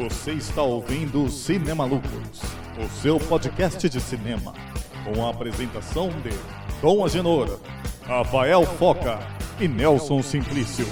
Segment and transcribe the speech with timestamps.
[0.00, 2.40] Você está ouvindo Cinema Lucros,
[2.82, 4.54] o seu podcast de cinema,
[5.04, 6.30] com a apresentação de
[6.80, 7.60] Dom Agenor,
[8.06, 9.18] Rafael Foca
[9.60, 10.86] e Nelson Simplício.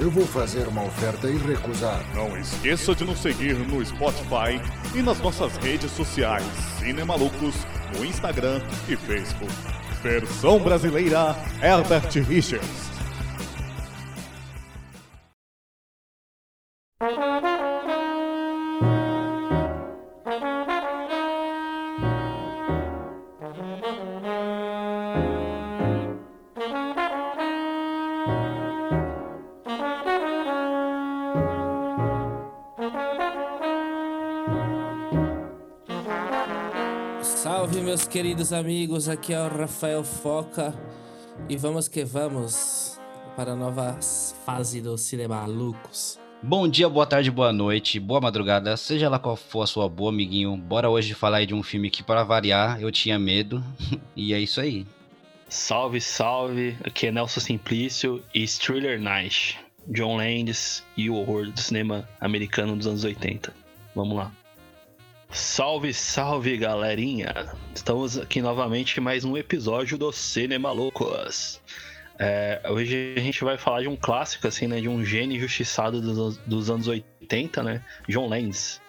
[0.00, 2.06] Eu vou fazer uma oferta irrecusável.
[2.14, 4.58] Não esqueça de nos seguir no Spotify
[4.94, 6.42] e nas nossas redes sociais
[6.78, 7.54] Cinema Lucros,
[7.94, 9.52] no Instagram e Facebook.
[10.02, 12.93] Versão brasileira Herbert Richards.
[38.24, 40.74] Queridos amigos, aqui é o Rafael Foca
[41.46, 42.98] e vamos que vamos
[43.36, 43.98] para a nova
[44.46, 46.18] fase do Cinema Lucos.
[46.42, 50.08] Bom dia, boa tarde, boa noite, boa madrugada, seja lá qual for a sua boa,
[50.08, 50.56] amiguinho.
[50.56, 53.62] Bora hoje falar aí de um filme que, para variar, eu tinha medo,
[54.16, 54.86] e é isso aí.
[55.46, 61.60] Salve, salve, aqui é Nelson Simplício e Thriller Night, John Landis e o horror do
[61.60, 63.52] cinema americano dos anos 80.
[63.94, 64.32] Vamos lá.
[65.34, 67.52] Salve, salve, galerinha!
[67.74, 71.60] Estamos aqui novamente mais um episódio do Cinema Loucos.
[72.16, 74.80] É, hoje a gente vai falar de um clássico, assim, né?
[74.80, 77.84] De um gênio injustiçado dos, dos anos 80, né?
[78.08, 78.80] John Landis.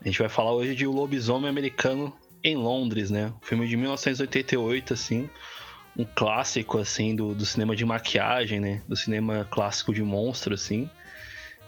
[0.00, 3.32] A gente vai falar hoje de O Lobisomem Americano em Londres, né?
[3.42, 5.28] Um filme de 1988, assim.
[5.98, 8.82] Um clássico, assim, do, do cinema de maquiagem, né?
[8.86, 10.88] Do cinema clássico de monstro, assim.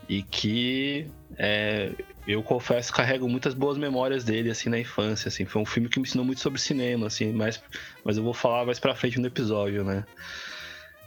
[0.09, 1.07] E que
[1.39, 1.93] é,
[2.27, 5.45] eu confesso carrego muitas boas memórias dele assim na infância assim.
[5.45, 7.63] Foi um filme que me ensinou muito sobre cinema assim mas
[8.05, 10.05] mas eu vou falar mais para frente no episódio né?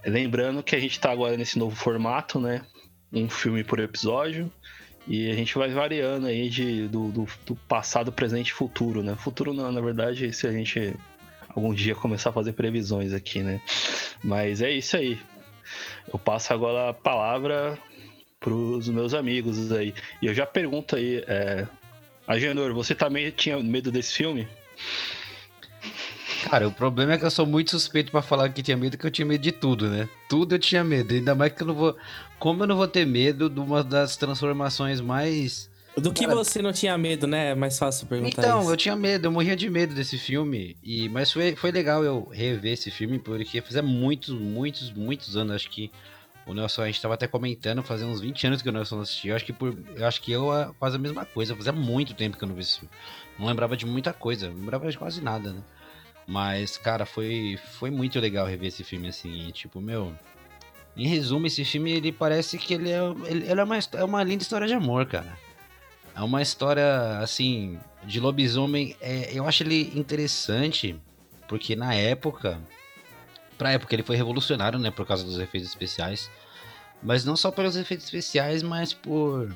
[0.06, 2.62] Lembrando que a gente tá agora nesse novo formato né?
[3.14, 4.52] Um filme por episódio.
[5.08, 9.16] E a gente vai variando aí de do, do, do passado presente e futuro né?
[9.16, 10.96] Futuro não na verdade se a gente
[11.50, 13.62] algum dia começar a fazer previsões aqui né?
[14.24, 15.20] Mas é isso aí.
[16.12, 17.78] Eu passo agora a palavra
[18.46, 19.92] pros meus amigos aí.
[20.22, 21.66] E eu já pergunto aí, é...
[22.28, 24.48] Agenor, você também tinha medo desse filme?
[26.44, 29.06] Cara, o problema é que eu sou muito suspeito para falar que tinha medo, que
[29.06, 30.08] eu tinha medo de tudo, né?
[30.30, 31.98] Tudo eu tinha medo, ainda mais que eu não vou...
[32.38, 35.68] Como eu não vou ter medo de uma das transformações mais...
[35.98, 36.36] Do que Cara...
[36.36, 37.52] você não tinha medo, né?
[37.52, 38.72] É mais fácil perguntar Então, isso.
[38.72, 40.78] eu tinha medo, eu morria de medo desse filme.
[40.84, 45.56] E Mas foi, foi legal eu rever esse filme, porque fazia muitos, muitos, muitos anos,
[45.56, 45.90] acho que
[46.46, 49.02] o Nelson, a gente tava até comentando, fazia uns 20 anos que o Nelson não
[49.02, 49.32] assistia.
[49.32, 51.56] Eu acho que, por, eu, acho que eu quase a mesma coisa.
[51.56, 52.94] Fazia muito tempo que eu não vi esse filme.
[53.40, 55.62] Não lembrava de muita coisa, não lembrava de quase nada, né?
[56.28, 59.48] Mas, cara, foi, foi muito legal rever esse filme assim.
[59.48, 60.14] E, tipo, meu.
[60.96, 64.24] Em resumo, esse filme ele parece que ele é, ele, ele é, uma, é uma
[64.24, 65.38] linda história de amor, cara.
[66.16, 68.96] É uma história, assim, de lobisomem.
[69.02, 70.96] É, eu acho ele interessante,
[71.48, 72.62] porque na época
[73.58, 76.30] pra época ele foi revolucionário, né, por causa dos efeitos especiais.
[77.02, 79.54] Mas não só pelos efeitos especiais, mas por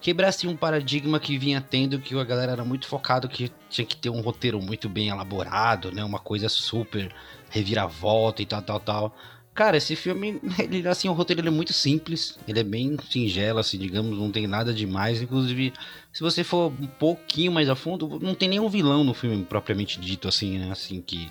[0.00, 3.84] quebrar assim um paradigma que vinha tendo que a galera era muito focado que tinha
[3.84, 7.12] que ter um roteiro muito bem elaborado, né, uma coisa super
[7.50, 9.16] reviravolta e tal, tal, tal.
[9.54, 13.58] Cara, esse filme, ele assim, o roteiro ele é muito simples, ele é bem singelo,
[13.58, 15.20] assim, digamos, não tem nada demais.
[15.20, 15.72] Inclusive,
[16.12, 19.98] se você for um pouquinho mais a fundo, não tem nenhum vilão no filme propriamente
[19.98, 21.28] dito, assim, né, assim que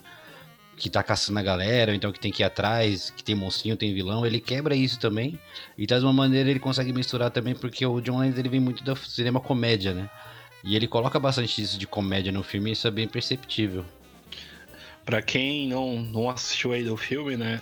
[0.78, 3.94] que tá caçando a galera, então que tem que ir atrás, que tem monstrinho, tem
[3.94, 5.38] vilão, ele quebra isso também.
[5.76, 8.84] E traz uma maneira ele consegue misturar também, porque o John Landis ele vem muito
[8.84, 10.10] do cinema comédia, né?
[10.64, 13.84] E ele coloca bastante isso de comédia no filme, e isso é bem perceptível.
[15.04, 17.60] Para quem não, não assistiu aí do filme, né?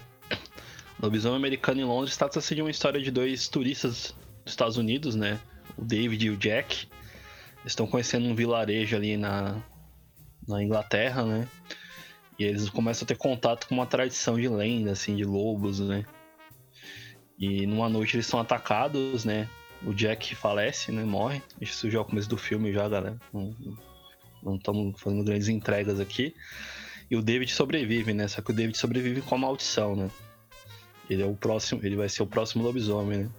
[1.02, 5.40] Lobisomem Americano em Londres trata-se de uma história de dois turistas dos Estados Unidos, né?
[5.78, 6.88] O David e o Jack.
[7.66, 9.62] Estão conhecendo um vilarejo ali na,
[10.48, 11.48] na Inglaterra, né?
[12.38, 16.06] E eles começam a ter contato com uma tradição de lenda, assim, de lobos, né?
[17.38, 19.50] E numa noite eles são atacados, né?
[19.86, 21.04] O Jack falece, né?
[21.04, 21.42] Morre.
[21.60, 23.19] Isso já é o começo do filme já, galera.
[23.33, 26.33] Não estamos fazendo grandes entregas aqui.
[27.10, 28.27] E o David sobrevive, né?
[28.27, 30.10] Só que o David sobrevive com a maldição, né?
[31.10, 33.30] Ele é o próximo, ele vai ser o próximo lobisomem, né?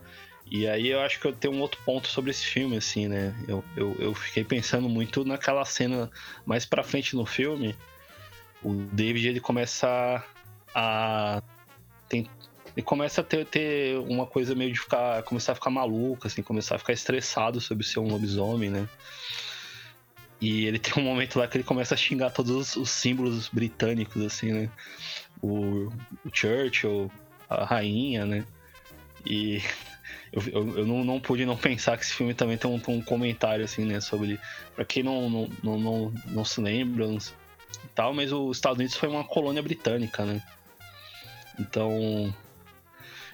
[0.48, 3.34] E aí eu acho que eu tenho um outro ponto sobre esse filme, assim, né?
[3.48, 6.08] Eu, eu, eu fiquei pensando muito naquela cena
[6.44, 7.74] mais pra frente no filme,
[8.66, 10.24] o David ele começa
[10.74, 11.40] a
[12.08, 12.28] tem,
[12.76, 16.42] ele começa a ter, ter uma coisa meio de ficar começar a ficar maluco assim
[16.42, 18.88] começar a ficar estressado sobre ser um lobisomem né
[20.40, 23.48] e ele tem um momento lá que ele começa a xingar todos os, os símbolos
[23.48, 24.70] britânicos assim né
[25.40, 25.88] o,
[26.24, 27.08] o Churchill
[27.48, 28.44] a rainha né
[29.24, 29.62] e
[30.32, 33.00] eu, eu, eu não, não, pude não pensar que esse filme também tem um, um
[33.00, 34.00] comentário, assim, né?
[34.00, 34.38] Sobre.
[34.74, 37.18] Pra quem não, não, não, não, não se lembra não,
[37.86, 40.42] tal, mas os Estados Unidos foi uma colônia britânica, né?
[41.58, 42.34] Então.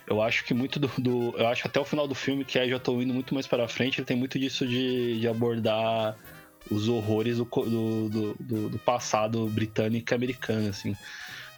[0.05, 2.69] Eu acho que muito do, do, Eu acho até o final do filme, que aí
[2.69, 6.17] já tô indo muito mais para frente, ele tem muito disso de, de abordar
[6.71, 10.97] os horrores do, do, do, do passado britânico e americano, assim.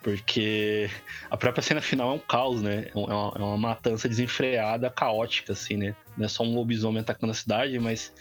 [0.03, 0.91] Porque
[1.31, 2.89] a própria cena final é um caos, né?
[2.95, 5.97] É uma, é uma matança desenfreada, caótica, assim, né?
[6.17, 8.13] Não é só um lobisomem atacando a cidade, mas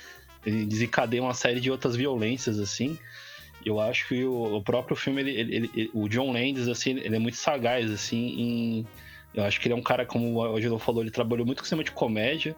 [0.46, 2.98] ele desencadeia uma série de outras violências, assim.
[3.66, 7.16] Eu acho que o, o próprio filme, ele, ele, ele, o John Landis, assim, ele
[7.16, 8.88] é muito sagaz, assim, em...
[9.34, 11.66] Eu acho que ele é um cara, como o Angelo falou, ele trabalhou muito com
[11.66, 12.56] cinema de comédia,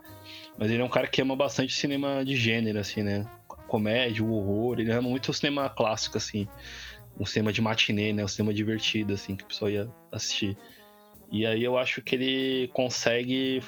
[0.58, 3.26] mas ele é um cara que ama bastante cinema de gênero, assim, né?
[3.68, 6.48] Comédia, o horror, ele ama muito o cinema clássico, assim
[7.20, 8.24] um cinema de matinê, né?
[8.24, 10.58] Um cinema divertido, assim, que o pessoal ia assistir.
[11.32, 13.62] E aí eu acho que ele consegue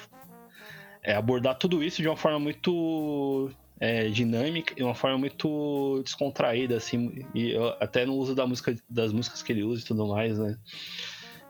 [1.02, 3.50] é, abordar tudo isso de uma forma muito
[3.80, 9.12] é, dinâmica e uma forma muito descontraída, assim, e até no uso da música, das
[9.12, 10.56] músicas que ele usa e tudo mais, né?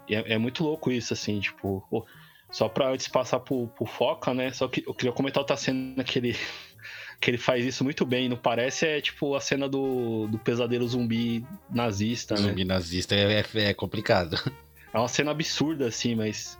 [0.08, 2.06] É, é muito louco isso, assim, tipo,
[2.50, 4.52] só pra antes passar pro, pro Foca, né?
[4.52, 6.36] Só que eu queria comentar outra cena que ele
[7.20, 8.28] que ele faz isso muito bem.
[8.28, 12.42] Não parece é tipo a cena do, do pesadelo zumbi nazista, né?
[12.42, 14.36] Zumbi nazista é, é, é complicado.
[14.90, 16.58] É uma cena absurda, assim, mas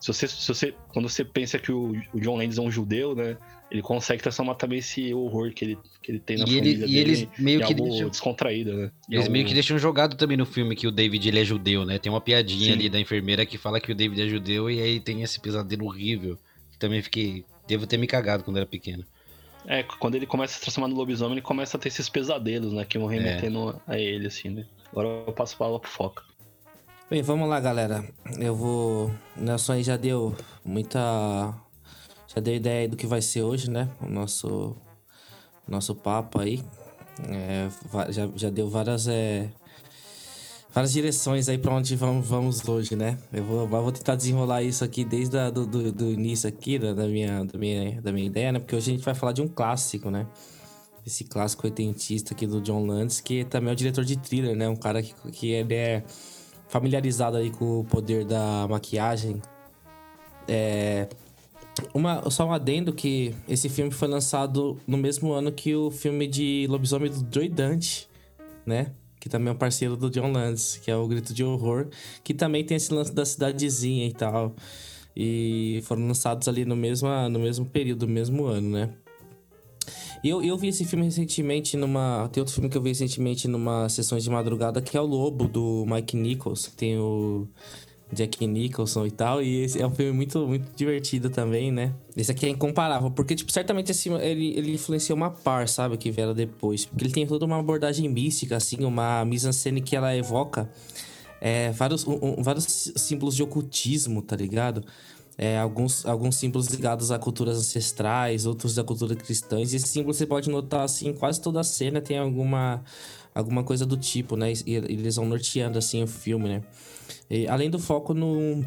[0.00, 3.14] se você, se você, quando você pensa que o, o John Landis é um judeu,
[3.14, 3.36] né?
[3.70, 6.80] Ele consegue transformar também esse horror que ele, que ele tem na e família ele,
[6.80, 8.90] dele e eles meio que deixam, descontraído, né?
[9.10, 11.98] Eles meio que deixam jogado também no filme que o David ele é judeu, né?
[11.98, 12.78] Tem uma piadinha Sim.
[12.78, 15.86] ali da enfermeira que fala que o David é judeu e aí tem esse pesadelo
[15.86, 16.38] horrível.
[16.70, 17.44] Que também fiquei...
[17.66, 19.04] Devo ter me cagado quando era pequeno.
[19.66, 22.72] É, quando ele começa a se transformar no lobisomem, ele começa a ter esses pesadelos,
[22.72, 22.84] né?
[22.84, 23.94] Que vão remetendo é.
[23.94, 24.64] a ele, assim, né?
[24.92, 26.22] Agora eu passo a palavra pro Foca.
[27.08, 28.04] Bem, vamos lá, galera.
[28.36, 29.12] Eu vou.
[29.36, 31.54] O Nelson aí já deu muita.
[32.26, 33.88] Já deu ideia aí do que vai ser hoje, né?
[34.00, 34.76] O nosso.
[35.68, 36.64] Nosso papo aí.
[37.28, 37.68] É,
[38.10, 39.06] já, já deu várias.
[39.06, 39.48] É,
[40.74, 43.16] várias direções aí para onde vamos, vamos hoje, né?
[43.32, 46.92] Eu vou, vou tentar desenrolar isso aqui desde a, do, do, do, início aqui da,
[46.92, 48.58] da, minha, da, minha, da minha ideia, né?
[48.58, 50.26] Porque hoje a gente vai falar de um clássico, né?
[51.06, 54.68] Esse clássico oitentista aqui do John Landis, que também é o diretor de thriller, né?
[54.68, 56.02] Um cara que, que ele é
[56.68, 59.40] familiarizado aí com o poder da maquiagem.
[60.48, 61.08] É...
[61.92, 66.26] Uma, só um adendo que esse filme foi lançado no mesmo ano que o filme
[66.26, 68.08] de Lobisomem do Joy Dante,
[68.64, 68.92] né?
[69.26, 71.88] que também é um parceiro do John Lance, que é o Grito de Horror,
[72.22, 74.54] que também tem esse lance da cidadezinha e tal.
[75.16, 78.90] E foram lançados ali no mesmo, no mesmo período, no mesmo ano, né?
[80.28, 82.28] Eu, eu vi esse filme recentemente numa.
[82.32, 85.46] Tem outro filme que eu vi recentemente numa sessão de madrugada que é o Lobo,
[85.46, 87.46] do Mike Nichols, tem o
[88.12, 89.42] Jack Nicholson e tal.
[89.42, 91.92] E esse é um filme muito, muito divertido também, né?
[92.16, 95.96] Esse aqui é incomparável, porque, tipo, certamente assim, ele, ele influenciou uma par, sabe?
[95.96, 96.84] Que vieram depois.
[96.84, 100.68] Porque ele tem toda uma abordagem mística, assim, uma mise-en-scène que ela evoca
[101.40, 104.84] é, vários, um, vários símbolos de ocultismo, tá ligado?
[105.38, 109.58] É, alguns, alguns símbolos ligados a culturas ancestrais, outros da cultura cristã.
[109.58, 112.82] E esses símbolos você pode notar, assim, quase toda a cena tem alguma,
[113.34, 114.52] alguma coisa do tipo, né?
[114.64, 116.62] E, eles vão norteando, assim, o filme, né?
[117.28, 118.64] E, além do foco no,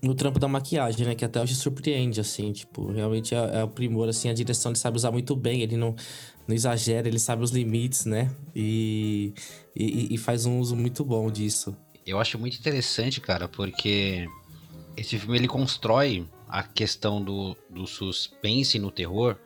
[0.00, 1.14] no trampo da maquiagem, né?
[1.16, 2.52] Que até hoje surpreende, assim.
[2.52, 4.28] Tipo, realmente é, é o primor, assim.
[4.28, 5.62] A direção ele sabe usar muito bem.
[5.62, 5.96] Ele não,
[6.46, 8.30] não exagera, ele sabe os limites, né?
[8.54, 9.34] E,
[9.74, 11.76] e, e faz um uso muito bom disso.
[12.06, 14.26] Eu acho muito interessante, cara, porque
[14.96, 19.36] esse filme ele constrói a questão do, do suspense no terror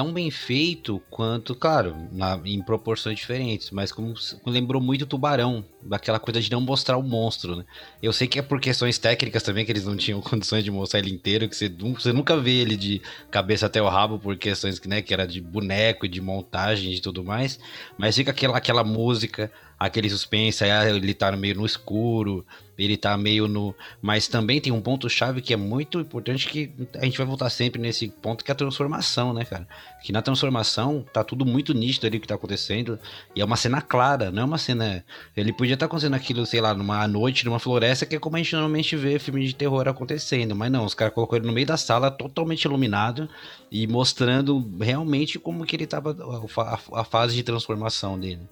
[0.00, 4.14] tão bem feito quanto, claro, na, em proporções diferentes, mas como
[4.46, 7.64] lembrou muito Tubarão, daquela coisa de não mostrar o monstro, né?
[8.02, 11.00] Eu sei que é por questões técnicas também que eles não tinham condições de mostrar
[11.00, 14.80] ele inteiro, que você, você nunca vê ele de cabeça até o rabo por questões
[14.86, 17.58] né, que era de boneco e de montagem e tudo mais,
[17.98, 22.44] mas fica aquela, aquela música, aquele suspense, aí ele tá meio no escuro,
[22.78, 23.74] ele tá meio no.
[24.02, 27.80] Mas também tem um ponto-chave que é muito importante que a gente vai voltar sempre
[27.80, 29.66] nesse ponto, que é a transformação, né, cara?
[30.02, 32.98] Que na transformação tá tudo muito nítido ali o que tá acontecendo.
[33.34, 35.02] E é uma cena clara, não é uma cena.
[35.34, 38.36] Ele podia estar tá acontecendo aquilo, sei lá, numa noite, numa floresta, que é como
[38.36, 40.54] a gente normalmente vê filme de terror acontecendo.
[40.54, 43.30] Mas não, os caras colocou ele no meio da sala, totalmente iluminado,
[43.72, 46.14] e mostrando realmente como que ele tava.
[46.58, 48.42] a, a fase de transformação dele.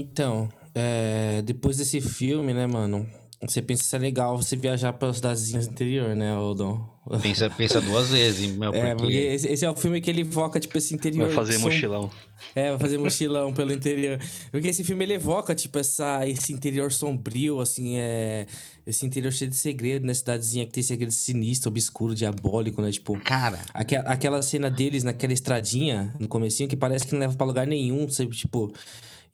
[0.00, 3.06] Então, é, depois desse filme, né, mano?
[3.42, 6.84] você pensa se é legal você viajar pelas cidadezinhas do interior, né, Odon?
[7.22, 9.16] Pensa, pensa duas vezes, meu, É, porque porque...
[9.18, 11.26] esse, esse é o filme que ele evoca, tipo, esse interior.
[11.26, 12.10] Vai fazer som- mochilão.
[12.54, 14.18] É, vai fazer mochilão pelo interior.
[14.50, 18.46] Porque esse filme ele evoca, tipo, essa, esse interior sombrio, assim, é.
[18.84, 20.14] Esse interior cheio de segredo, né?
[20.14, 22.90] Cidadezinha que tem segredo sinistro, obscuro, diabólico, né?
[22.90, 23.20] Tipo.
[23.20, 27.46] Cara, Aque- Aquela cena deles naquela estradinha, no comecinho, que parece que não leva pra
[27.46, 28.34] lugar nenhum, sabe?
[28.34, 28.72] Tipo...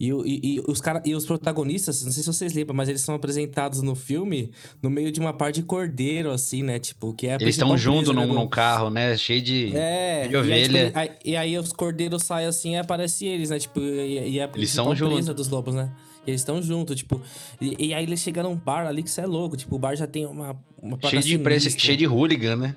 [0.03, 3.03] E, e- e os cara, e os protagonistas, não sei se vocês lembram, mas eles
[3.03, 4.51] são apresentados no filme
[4.83, 6.81] no meio de uma par de cordeiro, assim, né?
[6.81, 9.17] Tipo, que é a eles estão juntos num, carro, né?
[9.17, 10.93] Cheio de, é, de e aí, tipo, ovelha.
[10.93, 13.61] aí- e aí os cordeiros saem assim e aparece eles, né?
[13.61, 15.27] Tipo, e, e a Eles são juntos.
[15.37, 15.89] dos lobos, né?
[16.27, 17.21] E eles estão juntos, tipo.
[17.61, 19.57] E, e aí eles chegam num bar ali que você é louco.
[19.57, 22.77] Tipo, o bar já tem uma, uma cheio de imprensa, cheio de hooligan, né?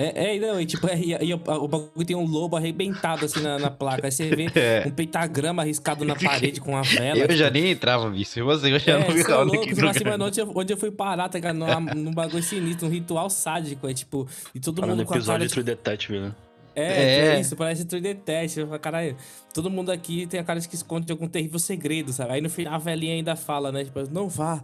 [0.00, 3.24] É, é, não, e tipo, é, e, e o, o bagulho tem um lobo arrebentado
[3.24, 4.06] assim na, na placa.
[4.06, 4.84] Aí você vê É.
[4.86, 7.18] um pentagrama arriscado na parede com uma vela.
[7.18, 8.44] eu tipo, já nem entrava nisso.
[8.44, 10.76] Você eu já é, não você é louco, fala assim, mano, onde eu, onde eu
[10.76, 11.56] fui parar, tá ligado?
[11.56, 15.16] Num, num bagulho sinistro, um ritual sádico, é tipo, e todo Falando mundo com a
[15.16, 16.34] cara episódio de True Detective, né?
[16.76, 17.26] é, É.
[17.36, 18.70] é isso, parece True Detective.
[18.70, 19.16] Eu Caralho,
[19.52, 22.34] todo mundo aqui tem a cara de que esconde algum terrível segredo, sabe?
[22.34, 23.84] Aí no final a velhinha ainda fala, né?
[23.84, 24.62] Tipo, não vá.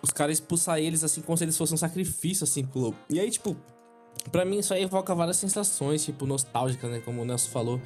[0.00, 2.96] Os caras expulsam eles assim como se eles fossem um sacrifício, assim, pro lobo.
[3.10, 3.56] E aí, tipo,
[4.28, 7.00] pra mim isso aí evoca várias sensações, tipo, nostálgicas, né?
[7.04, 7.80] Como o Nelson falou.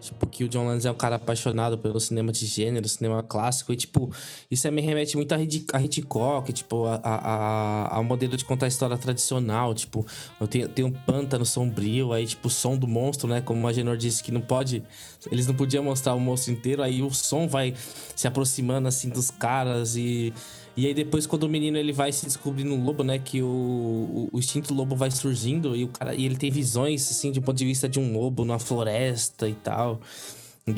[0.00, 3.72] Tipo, que o John Landis é um cara apaixonado pelo cinema de gênero, cinema clássico.
[3.72, 4.08] E, tipo,
[4.48, 8.96] isso me remete muito a, a Hitchcock, tipo, a, a, a- modelo de contar história
[8.96, 9.74] tradicional.
[9.74, 10.06] Tipo,
[10.48, 13.40] tenho, tem um pântano sombrio, aí, tipo, o som do monstro, né?
[13.40, 14.84] Como o Agenor disse que não pode...
[15.32, 17.74] Eles não podiam mostrar o monstro inteiro, aí o som vai
[18.14, 20.32] se aproximando, assim, dos caras e...
[20.78, 23.18] E aí depois, quando o menino ele vai se descobrindo um lobo, né?
[23.18, 27.10] Que o, o, o instinto lobo vai surgindo e o cara e ele tem visões,
[27.10, 30.00] assim, de ponto de vista de um lobo numa floresta e tal.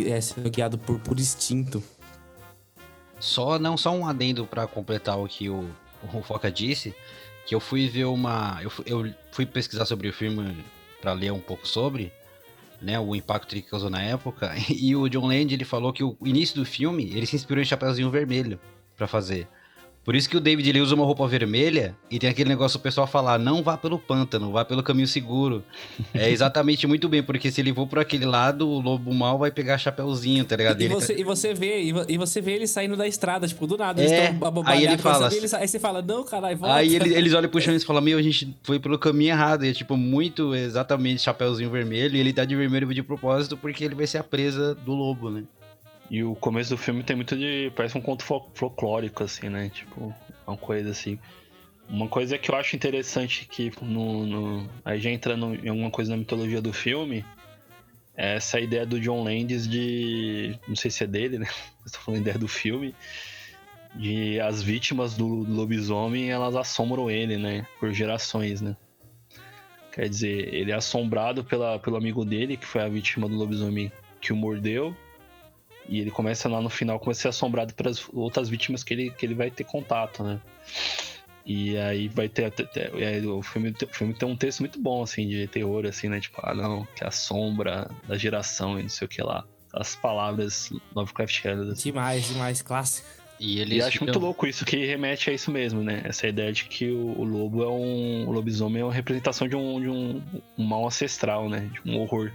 [0.06, 1.84] É, sendo guiado por, por instinto.
[3.18, 5.68] Só, não, só um adendo pra completar o que o,
[6.02, 6.94] o Foca disse,
[7.44, 8.58] que eu fui ver uma...
[8.62, 10.64] Eu fui, eu fui pesquisar sobre o filme
[11.02, 12.10] pra ler um pouco sobre,
[12.80, 16.16] né, o impacto que causou na época, e o John Land, ele falou que o
[16.24, 18.58] início do filme, ele se inspirou em Chapeuzinho Vermelho
[18.96, 19.46] pra fazer.
[20.02, 22.80] Por isso que o David ele usa uma roupa vermelha e tem aquele negócio o
[22.80, 25.62] pessoal falar, não vá pelo pântano, vá pelo caminho seguro.
[26.14, 29.50] É exatamente muito bem, porque se ele for por aquele lado, o lobo mal vai
[29.50, 30.80] pegar chapeuzinho, tá ligado?
[30.80, 33.66] E Ele- você, e você vê, e vo- você vê ele saindo da estrada, tipo,
[33.66, 34.00] do nada.
[34.00, 36.76] Eles É, aí ele fala ver, ele sa- aí você fala, não, caralho, volta.
[36.76, 39.64] Aí ele- eles olham pro chão e falam, meu, a gente foi pelo caminho errado.
[39.66, 42.16] E é tipo, muito exatamente chapeuzinho vermelho.
[42.16, 45.30] E ele tá de vermelho de propósito porque ele vai ser a presa do lobo,
[45.30, 45.44] né?
[46.10, 47.72] E o começo do filme tem muito de.
[47.76, 49.70] Parece um conto fol- folclórico, assim, né?
[49.72, 50.12] Tipo,
[50.46, 51.18] uma coisa assim.
[51.88, 54.26] Uma coisa que eu acho interessante que no.
[54.26, 57.24] no- aí já entrando em alguma coisa na mitologia do filme.
[58.16, 60.58] É essa ideia do John Landis de.
[60.66, 61.46] Não sei se é dele, né?
[61.86, 62.92] Estou falando ideia do filme.
[63.94, 67.66] De as vítimas do lobisomem, elas assombram ele, né?
[67.78, 68.76] Por gerações, né?
[69.92, 73.90] Quer dizer, ele é assombrado pela, pelo amigo dele, que foi a vítima do lobisomem
[74.20, 74.94] que o mordeu.
[75.88, 79.10] E ele começa lá no final, começa a ser assombrado pelas outras vítimas que ele,
[79.10, 80.40] que ele vai ter contato, né?
[81.44, 82.50] E aí vai ter.
[82.52, 82.68] ter-
[83.00, 86.20] é, o, filme, o filme tem um texto muito bom, assim, de terror, assim, né?
[86.20, 89.44] Tipo, ah, não, que é a sombra da geração e não sei o que lá.
[89.72, 91.70] As palavras Lovecraftianas.
[91.70, 91.90] Assim.
[91.90, 93.08] Demais, demais, clássico.
[93.38, 96.02] E E eles acho ficam- muito louco isso, que remete a isso mesmo, né?
[96.04, 98.28] Essa ideia de que o, o lobo é um.
[98.28, 100.22] O lobisomem é uma representação de um, de um,
[100.58, 101.70] um mal ancestral, né?
[101.72, 102.30] De um horror.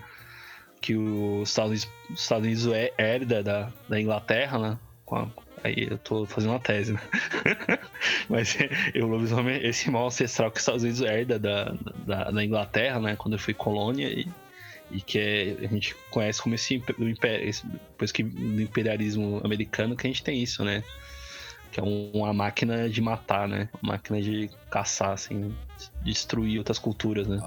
[0.85, 4.79] Que os Estados os Estados Unidos é- herda da, da Inglaterra, né?
[5.11, 5.27] A-
[5.63, 6.99] aí eu tô fazendo uma tese, né?
[8.29, 8.55] Mas
[8.93, 11.73] é, o lobisomem esse mal ancestral que os Estados Unidos herda da,
[12.05, 13.15] da, da Inglaterra, né?
[13.15, 14.27] Quando foi colônia e,
[14.91, 20.09] e que é- a gente conhece como esse, depois que do imperialismo americano que a
[20.09, 20.83] gente tem isso, né?
[21.71, 23.69] Que é um- uma máquina de matar, né?
[23.81, 25.51] Uma máquina de caçar, assim,
[26.03, 27.39] destruir outras culturas, né?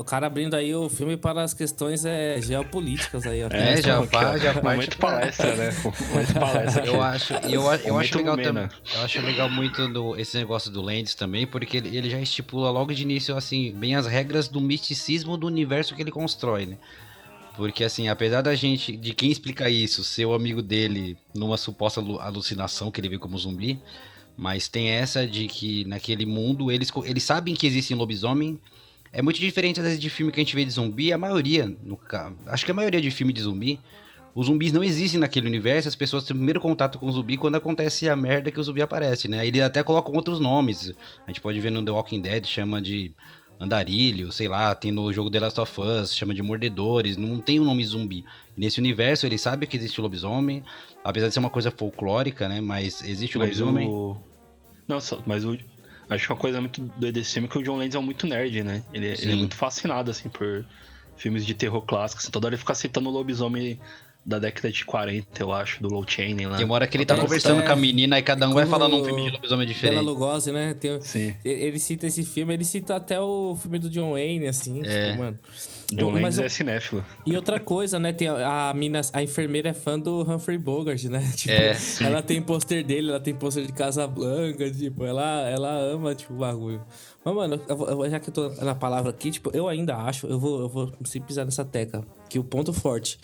[0.00, 3.48] O, cara abrindo aí o filme para as questões é, geopolíticas aí, ó.
[3.50, 5.70] É, já então, aqui, fa- ó, já parte pra- palestra, né?
[5.82, 6.80] Momento palestra.
[6.82, 6.88] aqui.
[6.88, 8.68] Eu acho, eu, eu acho legal também.
[8.94, 12.70] Eu acho legal muito do, esse negócio do Landis também, porque ele, ele já estipula
[12.70, 16.76] logo de início, assim, bem as regras do misticismo do universo que ele constrói, né?
[17.56, 21.98] Porque, assim, apesar da gente, de quem explica isso, ser o amigo dele numa suposta
[22.00, 23.80] alu- alucinação que ele vê como zumbi,
[24.36, 28.60] mas tem essa de que naquele mundo eles, eles sabem que existem lobisomem.
[29.12, 31.66] É muito diferente às vezes de filme que a gente vê de zumbi, a maioria,
[31.82, 31.98] no,
[32.46, 33.80] acho que a maioria de filme de zumbi,
[34.34, 37.36] os zumbis não existem naquele universo, as pessoas têm o primeiro contato com o zumbi
[37.36, 39.46] quando acontece a merda que o zumbi aparece, né?
[39.46, 40.94] Ele até coloca outros nomes.
[41.26, 43.12] A gente pode ver no The Walking Dead, chama de
[43.58, 47.58] andarilho, sei lá, tem no jogo The Last of Us, chama de mordedores, não tem
[47.58, 48.24] o nome zumbi.
[48.56, 50.62] Nesse universo ele sabe que existe o lobisomem,
[51.02, 52.60] apesar de ser uma coisa folclórica, né?
[52.60, 53.88] Mas existe o Mas lobisomem.
[53.88, 54.16] o,
[54.86, 55.58] Não, só, mas o,
[56.08, 58.26] acho que uma coisa muito doida desse filme é que o John Landis é muito
[58.26, 58.82] nerd, né?
[58.92, 60.64] Ele, ele é muito fascinado, assim, por
[61.16, 62.24] filmes de terror clássicos.
[62.24, 63.78] Assim, toda hora ele fica citando o lobisomem
[64.24, 66.56] da década de 40, eu acho, do Low Chaney lá.
[66.56, 67.66] Tem uma hora que ele tá É, conversando é.
[67.66, 70.04] com a menina e cada um vai falando um filme de lobisomem Bela diferente.
[70.04, 70.74] Lugosi, né?
[70.74, 71.34] Tem, Sim.
[71.44, 75.10] ele cita esse filme, ele cita até o filme do John Wayne, assim, É.
[75.12, 75.38] tipo, mano.
[75.92, 77.02] John eu- é cinéfilo.
[77.24, 78.12] E outra coisa, né?
[78.12, 81.20] Tem a, a mina, a enfermeira é fã do Humphrey Bogart, né?
[81.34, 86.14] Tipo, É, ela tem pôster dele, ela tem pôster de Casablanca, tipo, ela, ela ama,
[86.14, 86.82] tipo, o bagulho.
[87.24, 90.26] Mas, mano, eu eu- já que eu tô na palavra aqui, tipo, eu ainda acho,
[90.26, 93.18] eu vou, eu vou se pisar nessa tecla, que o ponto forte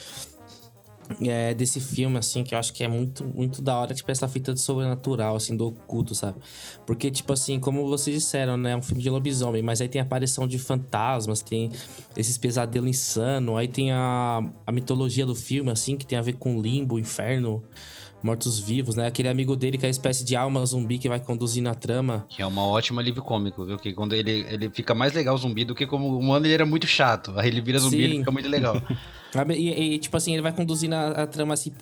[1.21, 4.27] é, desse filme, assim, que eu acho que é muito, muito da hora, tipo, essa
[4.27, 6.39] fita do sobrenatural, assim, do oculto, sabe?
[6.87, 8.73] Porque, tipo assim, como vocês disseram, né?
[8.73, 11.71] É um filme de lobisomem, mas aí tem a aparição de fantasmas, tem
[12.17, 16.35] esses pesadelos insanos, aí tem a, a mitologia do filme, assim, que tem a ver
[16.35, 17.63] com limbo, inferno,
[18.23, 19.07] mortos-vivos, né?
[19.07, 22.25] Aquele amigo dele que é a espécie de alma zumbi que vai conduzindo a trama.
[22.31, 23.79] Que é uma ótima alívio cômico, viu?
[23.79, 26.87] Que quando ele, ele fica mais legal zumbi do que como humano ele era muito
[26.87, 27.35] chato.
[27.37, 28.81] Aí ele vira zumbi e ele fica muito legal.
[29.57, 31.73] E, e, tipo assim, ele vai conduzindo a, a trama assim,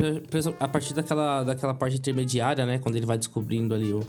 [0.59, 2.79] a partir daquela, daquela parte intermediária, né?
[2.79, 4.01] Quando ele vai descobrindo ali o,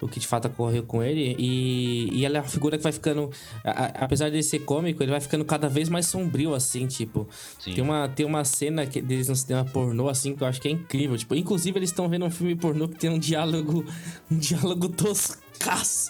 [0.00, 1.34] o que de fato ocorreu com ele.
[1.38, 3.30] E, e ela é uma figura que vai ficando.
[3.64, 7.28] a- apesar de ser cômico, ele vai ficando cada vez mais sombrio, assim, tipo.
[7.58, 7.74] Sim.
[7.74, 10.68] Tem uma, tem uma cena que, deles no cinema pornô, assim, que eu acho que
[10.68, 11.16] é incrível.
[11.16, 13.84] Tipo, inclusive, eles estão vendo um filme pornô que tem um diálogo.
[14.30, 14.88] Um diálogo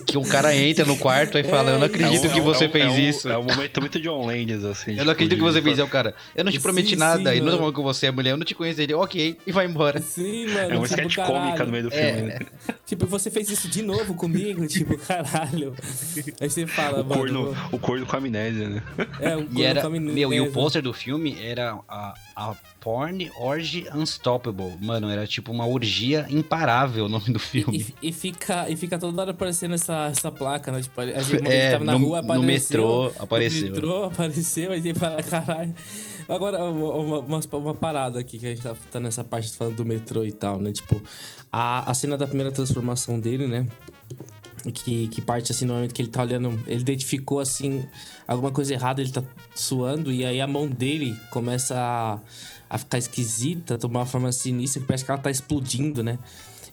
[0.06, 2.42] Que um cara entra no quarto e fala, eu não acredito É um- que é
[2.42, 3.28] você é um- fez é um- isso.
[3.28, 4.96] É um momento muito John Landis, assim.
[4.98, 6.14] Eu não acredito que você fez isso, o cara.
[6.34, 8.36] Eu não te Sim, prometi nada, sim, e não tô falando você é mulher, eu
[8.36, 8.94] não te conheço ele.
[8.94, 10.00] Ok, e vai embora.
[10.00, 10.74] Sim, mano.
[10.74, 12.22] É uma tipo, sketch cômica no meio do filme.
[12.22, 12.38] né?
[12.84, 14.66] Tipo, você fez isso de novo comigo?
[14.68, 15.74] tipo, caralho.
[16.40, 17.14] Aí você fala, O mano.
[17.20, 18.82] corno, o corno com amnésia, né?
[19.20, 20.14] É, E corno era, com amnésia.
[20.14, 24.76] meu, e o pôster do filme era a, a Porn Orgy Unstoppable.
[24.80, 27.86] Mano, era tipo uma orgia imparável o nome do filme.
[28.02, 30.82] E, e fica, e fica toda hora aparecendo essa, essa placa, né?
[30.82, 32.44] Tipo, a gente É, tava na no- rua, no apareceu.
[32.44, 33.68] metrô apareceu.
[33.68, 35.74] No metrô apareceu, aí fala, caralho.
[36.28, 39.84] Agora, uma, uma, uma parada aqui, que a gente tá, tá nessa parte falando do
[39.84, 40.72] metrô e tal, né?
[40.72, 41.00] Tipo,
[41.50, 43.66] a, a cena da primeira transformação dele, né?
[44.72, 47.84] Que, que parte assim no momento que ele tá olhando, ele identificou assim
[48.26, 49.22] alguma coisa errada, ele tá
[49.54, 52.18] suando, e aí a mão dele começa a,
[52.68, 56.18] a ficar esquisita, tomar uma forma sinistra, parece que ela tá explodindo, né?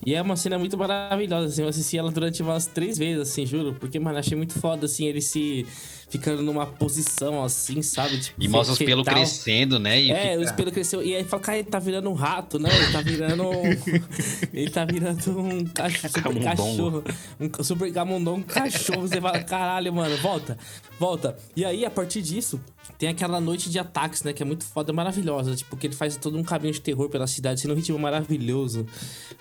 [0.05, 3.45] E é uma cena muito maravilhosa, assim, eu assisti ela durante umas três vezes, assim,
[3.45, 5.65] juro, porque, mano, achei muito foda, assim, ele se
[6.09, 8.19] ficando numa posição assim, sabe?
[8.19, 9.99] Tipo, E mostra os pelos crescendo, né?
[9.99, 11.01] E É, fica- o espelho cresceu.
[11.01, 13.43] E aí fala, cara, ele tá virando um rato, não, ele tá virando.
[14.53, 17.03] ele tá virando um cachorro, super cachorro.
[17.39, 19.01] Um super gamundongo, um cachorro.
[19.07, 20.55] Você fala, caralho, mano, volta,
[20.99, 21.35] volta.
[21.55, 22.61] E aí, a partir disso,
[22.97, 24.33] tem aquela noite de ataques, né?
[24.33, 25.55] Que é muito foda, maravilhosa.
[25.55, 28.85] Tipo, que ele faz todo um caminho de terror pela cidade, sendo um ritmo maravilhoso,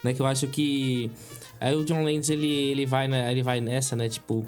[0.02, 0.12] né?
[0.14, 1.11] Que eu acho que.
[1.61, 4.09] Aí o John Landis, ele, ele, vai, né, ele vai nessa, né?
[4.09, 4.44] Tipo,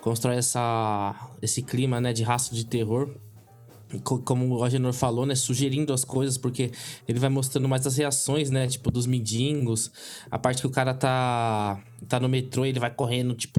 [0.00, 2.12] constrói essa, esse clima, né?
[2.12, 3.08] De rastro de terror.
[3.92, 6.70] E co- como o Agenor falou, né, sugerindo as coisas, porque
[7.08, 9.90] ele vai mostrando mais as reações, né, tipo, dos mendigos,
[10.30, 13.58] a parte que o cara tá, tá no metrô, ele vai correndo, tipo,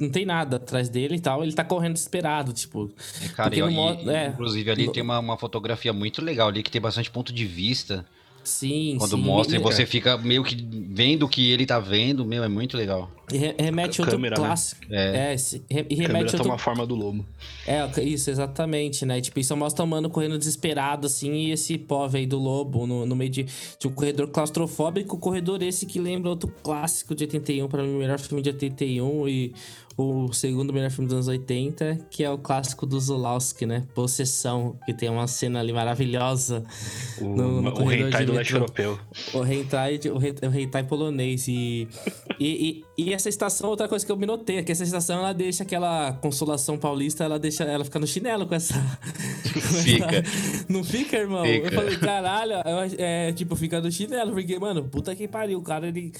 [0.00, 2.90] não tem nada atrás dele e tal, ele tá correndo desesperado, tipo...
[3.22, 6.62] É, cara, no e- é, inclusive ali no- tem uma, uma fotografia muito legal ali,
[6.62, 8.04] que tem bastante ponto de vista.
[8.44, 10.54] Sim, Quando sim, mostra e e- você fica meio que
[10.90, 13.10] vendo o que ele tá vendo, meu, é muito legal.
[13.30, 14.46] Re- remete a outro Câmera, né?
[14.46, 14.80] clássico.
[14.90, 15.32] É.
[15.32, 17.24] É, se- re- e A câmera remete a outro toma a forma do lobo.
[17.66, 19.20] É, isso, exatamente, né?
[19.20, 23.06] Tipo, isso mostra o mano correndo desesperado, assim, e esse pó aí do lobo no,
[23.06, 23.46] no meio de,
[23.78, 27.98] de um corredor claustrofóbico, corredor esse que lembra outro clássico de 81, pra mim, o
[27.98, 29.54] melhor filme de 81 e
[29.96, 33.84] o segundo melhor filme dos anos 80, que é o clássico do Zulawski, né?
[33.94, 36.64] Possessão, que tem uma cena ali maravilhosa
[37.20, 38.98] O, no, no o hentai do leste europeu.
[39.32, 41.46] O hentai, o hen- o hentai polonês.
[41.46, 41.86] E,
[42.40, 45.18] e, e, e essa estação, outra coisa que eu me notei, é que essa estação,
[45.18, 48.74] ela deixa aquela consolação paulista, ela deixa ela fica no chinelo com essa...
[49.52, 50.22] com essa- Fica.
[50.68, 51.44] Não fica, irmão?
[51.44, 51.66] Fica.
[51.68, 55.62] Eu falei, caralho, eu é, tipo, fica no chinelo, porque, mano, puta que pariu, o
[55.62, 56.12] cara, ele,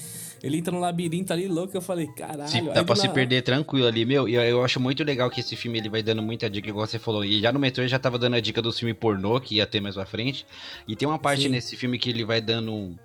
[0.43, 2.51] ele entra no labirinto ali louco, eu falei, caralho.
[2.53, 4.27] Aí dá pra se perder tranquilo ali, meu.
[4.27, 6.85] E eu, eu acho muito legal que esse filme ele vai dando muita dica, igual
[6.85, 7.23] você falou.
[7.23, 9.65] E já no metrô ele já tava dando a dica do filme pornô, que ia
[9.65, 10.45] ter mais pra frente.
[10.87, 11.49] E tem uma parte Sim.
[11.49, 12.95] nesse filme que ele vai dando.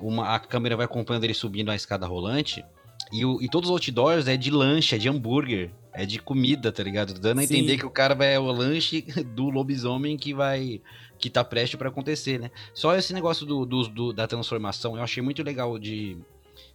[0.00, 2.64] Uma, a câmera vai acompanhando ele subindo a escada rolante.
[3.12, 6.70] E, o- e todos os outdoors é de lanche, é de hambúrguer, é de comida,
[6.70, 7.14] tá ligado?
[7.14, 7.54] Dando a Sim.
[7.58, 9.02] entender que o cara vai é o lanche
[9.34, 10.80] do lobisomem que vai.
[11.18, 12.50] que tá prestes pra acontecer, né?
[12.72, 16.16] Só esse negócio do, do- do- da transformação eu achei muito legal de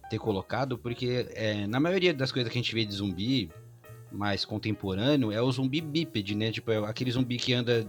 [0.08, 3.50] ter colocado, porque é, na maioria das coisas que a gente vê de zumbi
[4.12, 6.52] mais contemporâneo é o zumbi bípede, né?
[6.52, 7.84] Tipo, é aquele zumbi que anda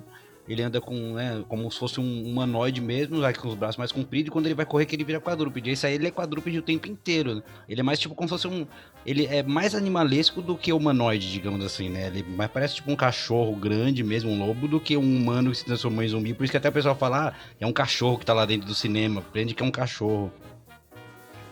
[0.48, 3.92] ele anda com, né, como se fosse um humanoide mesmo, vai com os braços mais
[3.92, 5.70] compridos, e quando ele vai correr que ele vira quadrúpede.
[5.70, 7.36] Esse aí ele é quadrúpede o tempo inteiro.
[7.36, 7.44] Né?
[7.68, 8.66] Ele é mais tipo como se fosse um.
[9.06, 12.08] Ele é mais animalesco do que humanoide, digamos assim, né?
[12.08, 15.58] Ele mais parece tipo um cachorro grande mesmo, um lobo, do que um humano que
[15.58, 16.34] se transformou em zumbi.
[16.34, 18.68] Por isso que até o pessoal fala, ah, é um cachorro que tá lá dentro
[18.68, 19.22] do cinema.
[19.22, 20.32] Prende que é um cachorro.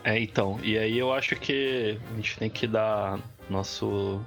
[0.04, 0.58] É, então.
[0.62, 3.18] E aí eu acho que a gente tem que dar
[3.50, 4.20] nosso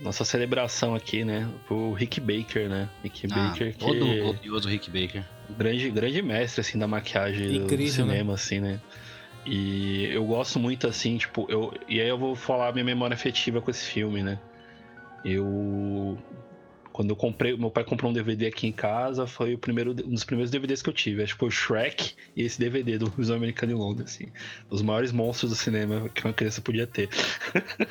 [0.00, 1.48] nossa celebração aqui, né?
[1.66, 2.88] Pro Rick Baker, né?
[3.02, 3.78] Rick ah, Baker que...
[3.78, 5.24] Todo glorioso Rick Baker.
[5.56, 8.34] Grande, grande mestre, assim, da maquiagem Incrível, do cinema, né?
[8.34, 8.80] assim, né?
[9.46, 11.46] E eu gosto muito, assim, tipo...
[11.48, 14.38] Eu, e aí eu vou falar minha memória afetiva com esse filme, né?
[15.24, 16.18] Eu
[16.98, 20.14] quando eu comprei, meu pai comprou um DVD aqui em casa, foi o primeiro, um
[20.14, 21.22] dos primeiros DVDs que eu tive.
[21.22, 24.32] Acho que foi o Shrek e esse DVD do Museu Americano em Londres, assim.
[24.68, 27.08] Os maiores monstros do cinema que uma criança podia ter.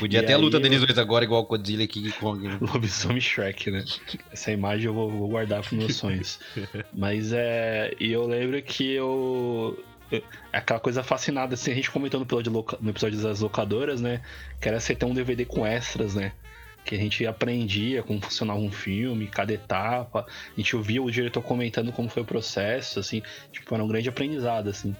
[0.00, 0.60] Podia ter a luta eu...
[0.60, 2.48] deles dois agora, igual Godzilla e King Kong.
[2.48, 2.58] Né?
[2.60, 3.84] Lobisomem Shrek, né?
[4.32, 6.40] Essa imagem eu vou, vou guardar para meus sonhos.
[6.92, 7.94] Mas é.
[8.00, 9.78] E eu lembro que eu
[10.52, 14.20] aquela coisa fascinada, assim, a gente comentou no episódio, no episódio das locadoras, né?
[14.60, 16.32] Que era você ter um DVD com extras, né?
[16.84, 21.42] Que a gente aprendia como funcionava um filme, cada etapa, a gente ouvia o diretor
[21.42, 24.94] comentando como foi o processo, assim, tipo, era um grande aprendizado, assim.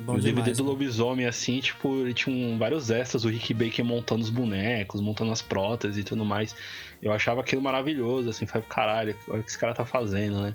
[0.00, 3.54] Bom o demais, DVD do Lobisomem, assim, tipo, ele tinha um, vários extras, o Rick
[3.54, 6.56] Baker montando os bonecos, montando as próteses e tudo mais.
[7.00, 10.54] Eu achava aquilo maravilhoso, assim, falei, caralho, olha o que esse cara tá fazendo, né?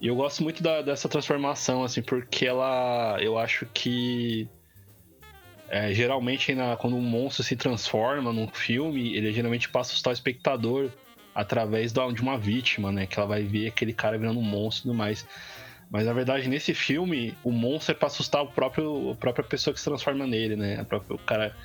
[0.00, 4.48] E eu gosto muito da, dessa transformação, assim, porque ela, eu acho que
[5.72, 10.10] é, geralmente, na, quando um monstro se transforma num filme, ele geralmente passa a assustar
[10.10, 10.90] o espectador
[11.34, 13.06] através da, de uma vítima, né?
[13.06, 15.26] Que ela vai ver aquele cara virando um monstro e tudo mais.
[15.90, 19.72] Mas na verdade, nesse filme, o monstro é pra assustar o próprio, a própria pessoa
[19.72, 20.78] que se transforma nele, né?
[20.78, 21.56] A própria, o cara.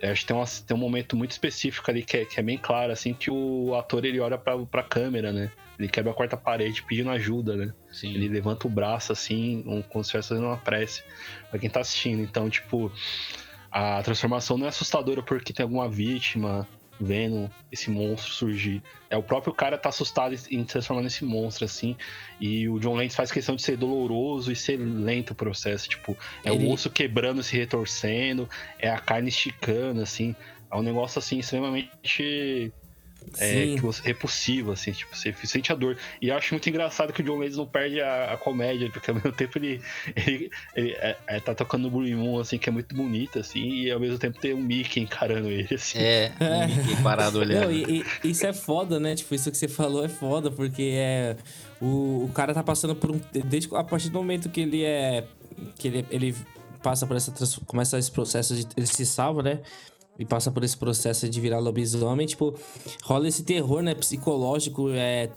[0.00, 2.42] É, acho que tem, uma, tem um momento muito específico ali que é, que é
[2.44, 5.50] bem claro, assim, que o ator ele olha pra, pra câmera, né?
[5.76, 7.74] Ele quebra a quarta parede pedindo ajuda, né?
[7.90, 8.14] Sim.
[8.14, 11.02] Ele levanta o braço assim, como se estivesse fazendo uma prece
[11.50, 12.22] pra quem tá assistindo.
[12.22, 12.92] Então, tipo
[13.70, 16.66] a transformação não é assustadora porque tem alguma vítima
[17.00, 18.82] vendo esse monstro surgir.
[19.08, 21.96] É o próprio cara tá assustado em se transformar nesse monstro, assim.
[22.40, 25.88] E o John Lance faz questão de ser doloroso e ser lento o processo.
[25.88, 26.66] Tipo, é Ele...
[26.66, 30.34] o osso quebrando, se retorcendo, é a carne esticando, assim.
[30.70, 32.72] É um negócio, assim, extremamente
[33.38, 35.96] é, que você, repulsivo, assim, tipo, você sente a dor.
[36.20, 39.10] E eu acho muito engraçado que o John Lennon não perde a, a, comédia, porque
[39.10, 39.80] ao mesmo tempo ele,
[40.14, 43.60] ele, ele é, é, tá tocando o Blue Moon, assim, que é muito bonito, assim,
[43.60, 45.98] e ao mesmo tempo tem um Mickey encarando ele, assim.
[45.98, 47.64] É, um Mickey parado olhando.
[47.64, 49.14] Não, e, e, isso é foda, né?
[49.14, 51.36] Tipo, isso que você falou é foda, porque é.
[51.80, 53.20] O, o cara tá passando por um.
[53.44, 55.24] Desde a partir do momento que ele é.
[55.76, 56.34] Que ele, ele
[56.82, 57.32] passa por essa.
[57.66, 58.66] Começa esse processo de.
[58.76, 59.60] Ele se salva, né?
[60.18, 62.54] E passa por esse processo de virar lobisomem, tipo,
[63.02, 65.30] rola esse terror, né, psicológico, é,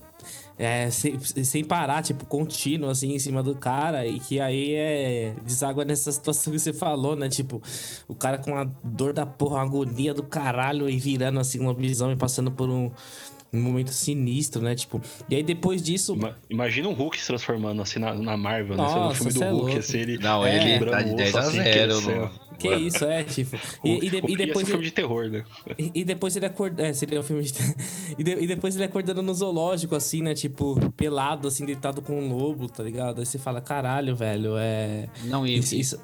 [0.58, 5.34] é sem, sem parar, tipo, contínuo, assim, em cima do cara, e que aí é
[5.44, 7.62] deságua nessa situação que você falou, né, tipo,
[8.08, 11.68] o cara com a dor da porra, uma agonia do caralho, e virando, assim, um
[11.68, 12.92] lobisomem, passando por um
[13.54, 14.76] um momento sinistro, né?
[14.76, 16.18] Tipo, e aí depois disso.
[16.50, 18.84] Imagina um Hulk se transformando assim na, na Marvel, né?
[18.84, 20.18] Nossa, no filme do é Hulk, assim, ele.
[20.18, 22.32] Não, é, ele tá de 10 a 0, assim, no...
[22.62, 23.58] Que isso, é, tipo.
[23.84, 24.68] E, e, de, e depois.
[24.68, 25.44] É filme de terror, né?
[25.78, 26.86] E, e depois ele acorda.
[26.86, 27.54] É, seria um filme de.
[28.18, 30.34] e, de, e depois ele acordando no zoológico, assim, né?
[30.34, 33.20] Tipo, pelado, assim, deitado com um lobo, tá ligado?
[33.20, 35.10] Aí você fala, caralho, velho, é.
[35.26, 35.58] Não, e.
[35.58, 36.00] Isso, isso,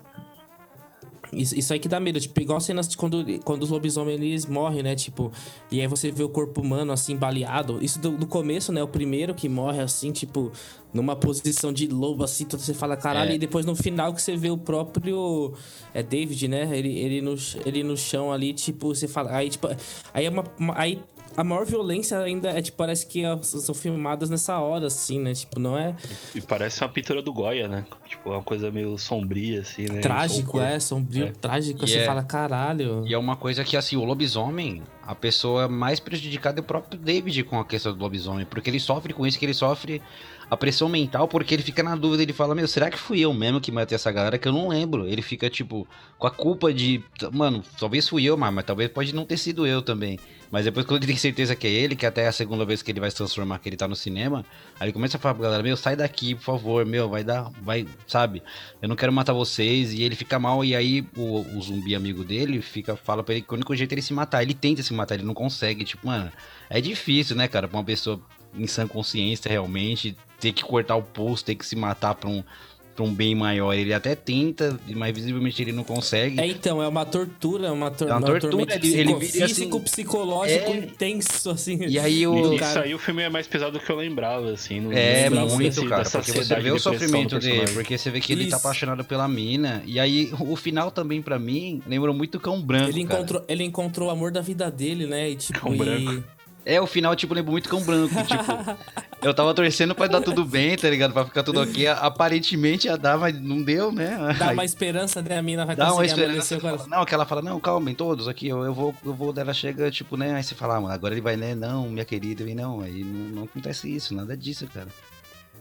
[1.34, 4.84] isso, isso aí que dá medo, tipo, igual cenas quando, quando os lobisomens eles morrem,
[4.84, 4.96] né?
[4.96, 5.32] Tipo,
[5.72, 7.84] e aí você vê o corpo humano assim, baleado.
[7.84, 8.82] Isso do, do começo, né?
[8.82, 10.52] O primeiro que morre assim, tipo,
[10.94, 13.36] numa posição de lobo, assim, você fala, caralho, é.
[13.36, 15.54] e depois no final que você vê o próprio.
[15.94, 16.78] É David, né?
[16.78, 17.36] Ele, ele, no,
[17.66, 19.36] ele no chão ali, tipo, você fala.
[19.36, 19.68] Aí, tipo,
[20.14, 20.44] aí é uma.
[20.76, 21.00] Aí
[21.38, 25.36] a maior violência ainda é, tipo, parece que são filmadas nessa hora, assim, né?
[25.36, 25.96] Tipo, não é.
[26.34, 27.86] E parece uma pintura do Goya, né?
[28.08, 30.02] Tipo, é uma coisa meio sombria, assim, né?
[30.02, 31.32] Trágico, é, sombrio, é.
[31.32, 31.86] trágico.
[31.86, 32.06] E você é...
[32.06, 33.06] fala, caralho.
[33.06, 37.00] E é uma coisa que, assim, o lobisomem, a pessoa mais prejudicada é o próprio
[37.00, 40.02] David com a questão do lobisomem, porque ele sofre com isso, que ele sofre
[40.50, 43.34] a pressão mental, porque ele fica na dúvida, ele fala, meu, será que fui eu
[43.34, 45.06] mesmo que matei essa galera que eu não lembro?
[45.08, 49.14] Ele fica, tipo, com a culpa de, mano, talvez fui eu, mas, mas talvez pode
[49.14, 50.20] não ter sido eu também.
[50.50, 52.82] Mas depois quando ele tem certeza que é ele, que até é a segunda vez
[52.82, 54.46] que ele vai se transformar, que ele tá no cinema,
[54.80, 57.52] aí ele começa a falar pra galera, meu, sai daqui, por favor, meu, vai dar,
[57.62, 58.42] vai, sabe?
[58.82, 62.24] Eu não quero matar vocês, e ele fica mal, e aí o, o zumbi amigo
[62.24, 64.42] dele fica, fala pra ele que o único jeito é ele se matar.
[64.42, 66.32] Ele tenta se matar, ele não consegue, tipo, mano,
[66.70, 68.22] é difícil, né, cara, pra uma pessoa
[68.54, 72.44] em sã consciência realmente, ter que cortar o pulso, ter que se matar pra um
[72.98, 73.74] pra um bem maior.
[73.74, 76.42] Ele até tenta, mas visivelmente ele não consegue.
[76.42, 79.46] É, então, é uma tortura, uma, tor É uma uma tortura, ele- ele psico- vira
[79.46, 80.78] assim- psicológico, É.
[80.78, 81.78] intenso, assim.
[81.88, 82.54] E aí o.
[82.54, 82.82] Isso cara.
[82.82, 84.80] aí o filme é mais pesado do que eu lembrava, assim.
[84.82, 88.20] Não É, lembrava muito, desse- cara, porque você vê o sofrimento dele, porque você vê
[88.20, 88.66] que ele tá Isso.
[88.68, 93.06] apaixonado pela mina, e aí o final também, pra mim, lembrou muito Cão Branco, Ele
[93.06, 93.20] cara.
[93.20, 95.30] encontrou, ele encontrou o amor da vida dele, né?
[95.30, 96.24] E tipo, Cão e- branco.
[96.68, 98.78] É, o final, tipo, lembrou muito Cão Branco, tipo...
[99.26, 101.14] eu tava torcendo pra dar tudo bem, tá ligado?
[101.14, 101.88] Pra ficar tudo ok.
[101.88, 104.36] Aparentemente ia dar, mas não deu, né?
[104.38, 105.38] dá Aí uma esperança, né?
[105.38, 106.60] A mina vai dá uma esperança.
[106.60, 109.34] fala, não, que ela fala, não, calma, em todos aqui, eu, eu vou, eu vou,
[109.38, 110.34] ela chega, tipo, né?
[110.36, 111.56] Aí você fala, ah, mano, agora ele vai, né?
[111.56, 114.90] Não, minha querida, e não, aí não, não acontece isso, nada disso, cara.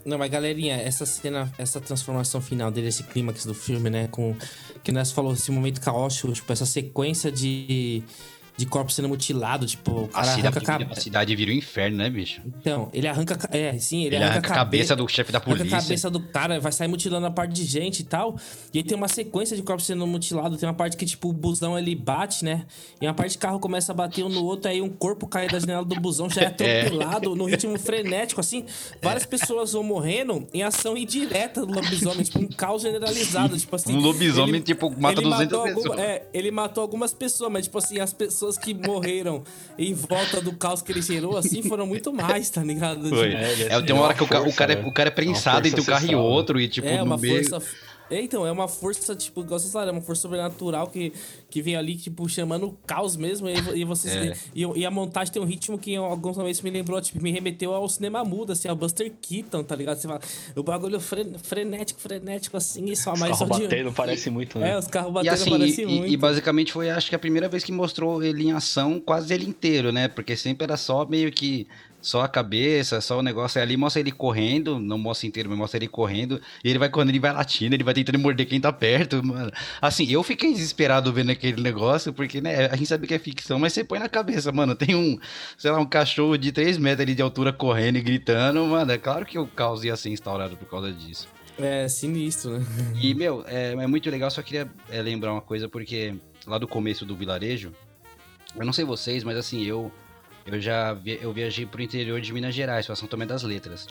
[0.05, 4.07] Não, mas galerinha, essa cena, essa transformação final dele, esse clímax do filme, né?
[4.09, 4.37] Com.
[4.83, 8.05] Que nós falou, esse momento caótico, tipo, essa sequência de.
[8.57, 11.01] De corpos sendo mutilado, tipo, o A cara arranca a cidade, vira, a cabeça.
[11.03, 12.41] cidade vira um inferno, né, bicho?
[12.47, 13.37] Então, ele arranca.
[13.53, 15.77] É, sim, ele, Ele arranca a cabeça do chefe da Arranca polícia.
[15.77, 18.37] a cabeça do cara, vai sair mutilando a parte de gente e tal.
[18.73, 20.59] E aí tem uma sequência de corpos sendo mutilados.
[20.59, 22.65] Tem uma parte que, tipo, o busão ele bate, né?
[22.99, 25.49] E uma parte de carro começa a bater um no outro, aí um corpo cai
[25.49, 26.47] da janela do busão, já é
[26.87, 28.65] atropelado, no ritmo frenético, assim.
[29.03, 33.59] Várias pessoas vão morrendo em ação indireta do lobisomem, tipo, um caos generalizado.
[33.59, 33.95] Tipo assim.
[33.95, 35.87] Um lobisomem, ele- tipo, mata ele 200 matou pessoas.
[35.87, 39.43] alguma- é, ele matou algumas pessoas, mas, tipo assim, as pessoas que morreram
[39.79, 43.09] em volta do caos que ele gerou, assim, foram muito mais, tá ligado?
[43.09, 43.31] Foi.
[43.31, 44.83] Tipo, É, é- É, tem uma hora que o, ca- o força, cara, é- né?
[44.87, 46.99] o cara é prensado É uma entre um força carro e outro, e tipo, é
[46.99, 47.49] no uma meio.
[47.49, 47.67] força.
[48.09, 51.13] É, então, é uma força, tipo, igual vocês falaram, é uma força sobrenatural que,
[51.51, 53.49] que vem ali, tipo, chamando o caos mesmo.
[53.49, 54.15] E, e vocês.
[54.15, 54.33] É.
[54.55, 57.33] E, e a montagem tem um ritmo que em alguns momentos me lembrou, tipo, me
[57.33, 59.99] remeteu ao cinema mudo, assim, ao Buster Keaton, tá ligado?
[59.99, 60.21] Você fala,
[60.55, 63.65] o bagulho fre- frenético, frenético, assim, e só Os mais carros só de.
[63.65, 64.71] batendo parece muito, né?
[64.71, 66.07] É, os carros E batendo assim, parece e, muito.
[66.07, 69.35] e- e basicamente foi acho que a primeira vez que mostrou ele em ação, quase
[69.35, 70.07] ele inteiro, né?
[70.07, 71.67] Porque sempre era só meio que
[72.07, 73.59] só a cabeça, só o negócio.
[73.59, 76.41] Aí ali mostra ele correndo, não mostra inteiro, mas mostra ele correndo.
[76.63, 79.51] E ele vai correndo, ele vai latindo, ele vai tentando morder quem tá perto, mano.
[79.83, 83.59] Assim, eu fiquei desesperado vendo aquele negócio, porque, né, a gente sabe que é ficção,
[83.59, 85.19] mas você põe na cabeça, mano, tem um,
[85.59, 88.93] sei lá, um cachorro de 3 metros ali de altura correndo e gritando, mano.
[88.93, 91.27] É claro que o caos ia ser instaurado por causa disso.
[91.59, 92.67] É sinistro, né?
[93.03, 96.15] E, meu, é, é muito legal, só queria é, lembrar uma coisa, porque
[96.47, 97.73] lá do começo do vilarejo,
[98.55, 99.91] eu não sei vocês, mas assim, eu
[100.47, 103.87] eu já vi- eu viajei pro interior de Minas Gerais, pra São Tomé das Letras.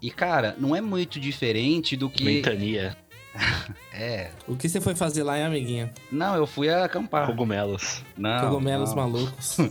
[0.00, 2.24] E, cara, não é muito diferente do que...
[2.24, 2.96] Ventania,
[3.92, 4.30] É...
[4.48, 5.92] O que você foi fazer lá, hein, amiguinha?
[6.10, 7.26] Não, eu fui acampar.
[7.26, 8.02] cogumelos.
[8.16, 8.96] Não, Cogumelos não.
[8.96, 9.56] malucos.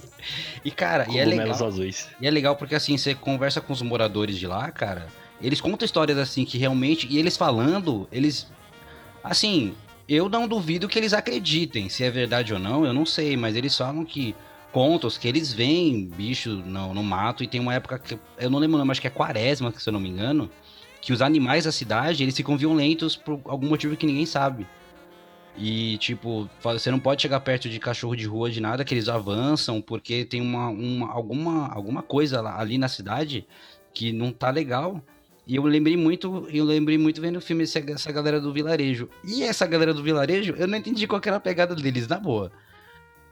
[0.63, 1.67] E, cara, e é Cogumelos legal...
[1.67, 2.09] azuis.
[2.19, 5.05] E é legal porque assim, você conversa com os moradores de lá, cara,
[5.39, 8.47] eles contam histórias assim que realmente, e eles falando, eles.
[9.23, 9.75] Assim,
[10.09, 13.55] eu não duvido que eles acreditem, se é verdade ou não, eu não sei, mas
[13.55, 14.35] eles falam que
[14.75, 18.59] contos que eles veem bicho no, no mato e tem uma época que eu não
[18.59, 20.49] lembro, acho que é quaresma, se eu não me engano,
[20.99, 24.67] que os animais da cidade, eles ficam violentos por algum motivo que ninguém sabe.
[25.57, 29.07] E, tipo, você não pode chegar perto de cachorro de rua de nada, que eles
[29.07, 33.47] avançam, porque tem uma, uma- alguma, alguma coisa ali na cidade
[33.93, 35.01] que não tá legal.
[35.47, 39.07] E eu lembrei muito, eu lembrei muito vendo o filme essa, essa galera do vilarejo.
[39.23, 42.51] E essa galera do vilarejo, eu não entendi qual era a pegada deles, na boa.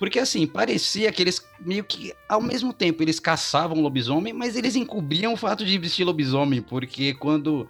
[0.04, 4.76] Porque assim, parecia que eles meio que, ao mesmo tempo, eles caçavam lobisomem, mas eles
[4.76, 7.70] encobriam o fato de vestir lobisomem, porque quando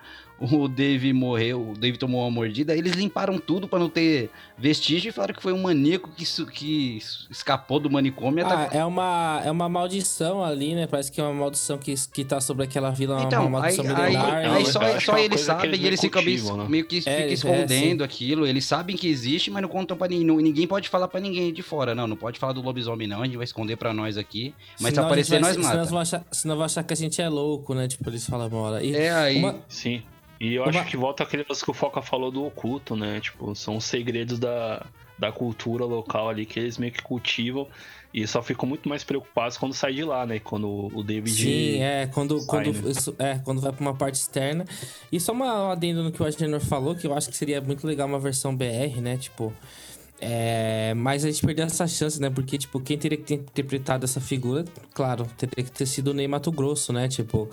[0.52, 5.10] o Dave morreu, o Dave tomou uma mordida, eles limparam tudo pra não ter vestígio
[5.10, 7.00] e falaram que foi um maníaco que, que
[7.32, 8.80] escapou do manicômio e Ah, atacou.
[8.82, 10.86] é uma, é uma maldição ali, né?
[10.86, 13.86] Parece que é uma maldição que, que tá sobre aquela vila, uma Então, aí, maldição
[13.86, 14.34] aí, milenar.
[14.36, 14.66] aí né?
[14.66, 16.66] só, só é uma eles sabem eles e eles ficam meio, né?
[16.68, 18.46] meio que É, ficam é, escondendo aquilo.
[18.46, 20.36] Eles sabem que existe, mas não contam pra ninguém.
[20.44, 21.96] Ninguém pode falar pra ninguém de fora.
[21.96, 23.22] Não, não pode falar do lobisomem, não.
[23.22, 24.54] A gente vai esconder pra nós aqui.
[24.80, 25.78] Mas se Senão a aparecer, vai- nós senão mata.
[25.80, 27.88] eles vão achar, senão vão achar que a gente é louco, né?
[27.88, 28.84] Tipo, eles falam uma hora.
[28.84, 29.38] E É, aí.
[29.40, 30.02] uma- Sim.
[30.40, 33.20] E eu Uma- acho que volta aquele que o Foca falou do oculto, né?
[33.20, 34.86] Tipo, são os segredos da,
[35.18, 37.68] da cultura local ali que eles meio que cultivam.
[38.14, 40.40] E só ficam muito mais preocupados quando sai de lá, né?
[40.40, 41.36] Quando o David.
[41.36, 42.92] Sim, é, quando, sai, quando, né?
[42.92, 44.66] isso, é, quando vai pra uma parte externa.
[45.12, 47.60] E só uma um adendo no que o Agenor falou, que eu acho que seria
[47.60, 49.18] muito legal uma versão BR, né?
[49.18, 49.52] Tipo.
[50.22, 52.30] É, mas a gente perdeu essa chance, né?
[52.30, 56.14] Porque, tipo, quem teria que ter interpretado essa figura, claro, teria que ter sido o
[56.14, 57.08] Ney Mato Grosso, né?
[57.10, 57.50] Tipo,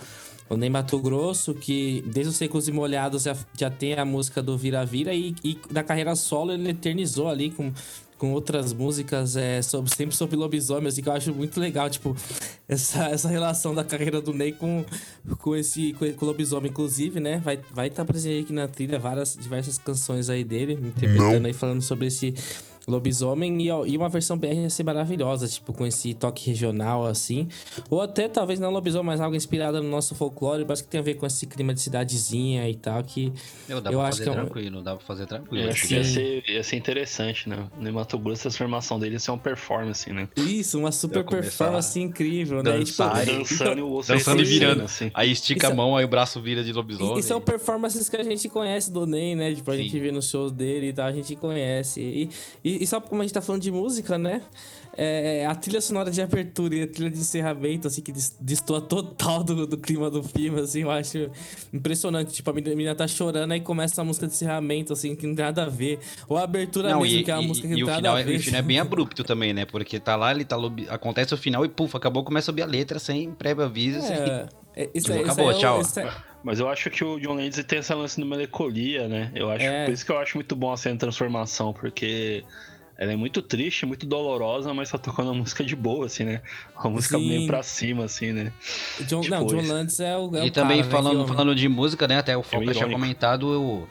[0.50, 4.42] o Ney Mato Grosso, que desde os Secos e Molhados já, já tem a música
[4.42, 7.72] do Vira Vira e, e na carreira solo ele eternizou ali com,
[8.18, 12.16] com outras músicas é, sobre, sempre sobre lobisomem, assim, que eu acho muito legal, tipo,
[12.68, 14.84] essa, essa relação da carreira do Ney com,
[15.38, 17.40] com esse com, com o lobisomem, inclusive, né?
[17.72, 21.80] Vai estar tá presente aqui na trilha várias, diversas canções aí dele, interpretando aí, falando
[21.80, 22.34] sobre esse
[22.90, 27.48] lobisomem e, e uma versão BR ia ser maravilhosa, tipo, com esse toque regional assim.
[27.88, 31.02] Ou até talvez não lobisomem, mas algo inspirado no nosso folclore, mas que tem a
[31.02, 33.02] ver com esse clima de cidadezinha e tal.
[33.02, 33.32] Que
[33.68, 35.64] eu, dá eu pra acho fazer que é um- tranquilo, dá pra fazer tranquilo.
[35.64, 37.66] Eu acho que ia ser, ia ser interessante, né?
[37.78, 40.28] No Mato Grosso, a transformação dele ia ser uma performance, né?
[40.36, 42.78] Isso, uma super performance incrível, né?
[42.80, 44.82] E, tipo, e- Dançando e o osso Dançando e retorcendo, virando.
[44.84, 45.10] assim.
[45.14, 47.18] Aí estica Isso- a mão, aí o braço vira de E, lobisomem.
[47.18, 49.54] e são performances que a gente conhece do Ney, né?
[49.54, 49.82] Tipo, a Sim.
[49.84, 52.00] gente vê nos shows dele e tal, a gente conhece.
[52.00, 52.28] E,
[52.64, 54.42] e, e só como a gente tá falando de música, né?
[54.96, 59.44] É, a trilha sonora de abertura e a trilha de encerramento, assim, que destoa total
[59.44, 61.30] do, do clima do filme, assim, eu acho
[61.72, 62.32] impressionante.
[62.32, 65.26] Tipo, a menina, a menina tá chorando, aí começa a música de encerramento, assim, que
[65.26, 65.98] não tem nada a ver.
[66.28, 67.86] Ou a abertura Não, mesmo, e, que é uma e- música que e não o
[67.86, 68.38] tem final, nada a é- ver.
[68.38, 69.64] o final é bem abrupto também, né?
[69.64, 70.86] Porque tá lá, ele tá lobi...
[70.90, 73.98] acontece o final e puf, acabou, começa a subir a letra sem prévio aviso.
[73.98, 74.12] assim.
[74.14, 75.80] É, é, isso Tipo, aí- isso acabou, é tchau.
[75.80, 76.12] isso é-
[76.42, 79.30] Mas eu acho que o John Landis tem essa lance de melancolia, né?
[79.34, 79.84] Eu acho, É.
[79.84, 82.42] Por isso que eu acho muito bom a cena de transformação, porque
[83.00, 86.42] ela é muito triste, muito dolorosa, mas tá tocando uma música de boa, assim, né?
[86.78, 87.26] Uma música Sim.
[87.28, 88.52] meio pra cima, assim, né?
[89.00, 89.62] John, Tipo não, John.
[89.66, 90.36] Landis é o.
[90.36, 92.18] É e o também cara, né, falando, que- falando de música, né?
[92.18, 93.00] Até o Foca tinha irônico.
[93.00, 93.88] comentado, eu-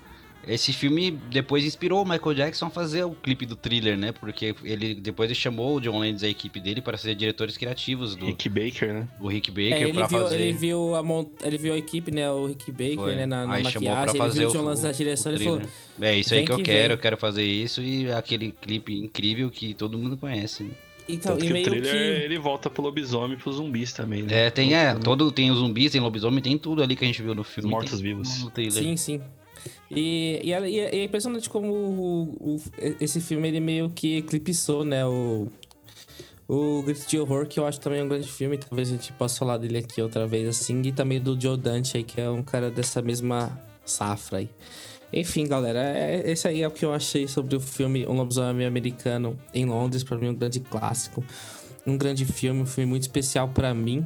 [0.54, 4.12] esse filme depois inspirou o Michael Jackson a fazer o clipe do thriller, né?
[4.12, 7.56] Porque ele depois ele chamou o John Landis e a equipe dele para ser diretores
[7.58, 9.08] criativos do Rick Baker, né?
[9.20, 10.42] o Rick Baker É, ele, pra viu, fazer.
[10.42, 12.30] ele, viu a mon- ele viu a equipe, né?
[12.32, 13.16] O Rick Baker, Foi.
[13.16, 13.26] né?
[13.26, 14.04] Na, na Aí chamou maquiagem.
[14.04, 15.62] pra Ele fazer viu o John Lance na direção ele falou.
[16.02, 18.52] É isso aí "Vem que eu que quero, vem." eu quero fazer isso e aquele
[18.52, 20.64] clipe incrível que todo mundo conhece.
[20.64, 20.70] né?
[21.12, 22.24] Então, Tanto e que o meio thriller, que.
[22.26, 24.46] ele volta pro lobisomem e pros zumbis também, né?
[24.46, 27.20] É, tem, é, todo, tem os zumbis, tem lobisomem, tem tudo ali que a gente
[27.24, 27.66] viu no filme.
[27.68, 28.44] Os mortos tem vivos.
[28.44, 28.72] No thriller.
[28.84, 29.22] Sim, sim.
[29.92, 32.62] E, e, é- e é é impressionante como o- o-
[33.02, 35.06] esse filme ele meio que eclipsou, né?
[35.06, 35.48] O,
[36.48, 38.58] o Grito de Horror, que eu acho também um grande filme.
[38.58, 40.82] Talvez a gente possa falar dele aqui outra vez, assim.
[40.84, 44.50] E também do Joe Dante, aí, que é um cara dessa mesma safra aí.
[45.12, 48.68] Enfim, galera, é, esse aí é o que eu achei sobre o filme Um Lobisomem
[48.68, 50.04] Americano em Londres.
[50.04, 51.24] Pra mim, um grande clássico.
[51.86, 54.06] Um grande filme, um filme muito especial pra mim.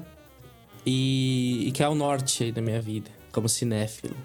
[0.85, 4.15] E, e que é o norte aí da minha vida, como cinéfilo.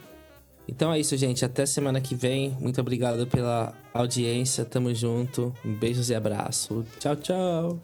[0.69, 1.45] Então é isso, gente.
[1.45, 2.57] Até semana que vem.
[2.61, 4.65] Muito obrigado pela audiência.
[4.65, 5.55] Tamo junto.
[5.65, 6.85] Beijos e abraço.
[7.01, 7.81] Tchau, tchau.